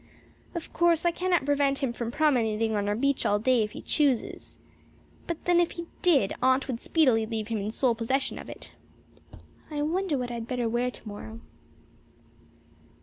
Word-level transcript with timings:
Of 0.55 0.73
course, 0.73 1.05
I 1.05 1.11
cannot 1.11 1.45
prevent 1.45 1.83
him 1.83 1.93
from 1.93 2.09
promenading 2.09 2.75
on 2.75 2.89
our 2.89 2.95
beach 2.95 3.23
all 3.23 3.37
day 3.37 3.61
if 3.61 3.73
he 3.73 3.83
chooses. 3.83 4.57
But 5.27 5.45
then 5.45 5.59
if 5.59 5.73
he 5.73 5.85
did, 6.01 6.33
Aunt 6.41 6.67
would 6.67 6.81
speedily 6.81 7.27
leave 7.27 7.49
him 7.49 7.59
in 7.59 7.69
sole 7.69 7.93
possession 7.93 8.39
of 8.39 8.49
it. 8.49 8.71
I 9.69 9.83
wonder 9.83 10.17
what 10.17 10.31
I 10.31 10.33
had 10.33 10.47
better 10.47 10.67
wear 10.67 10.89
tomorrow. 10.89 11.39